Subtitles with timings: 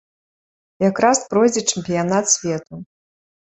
[0.89, 2.81] Якраз пройдзе чэмпіянат свету.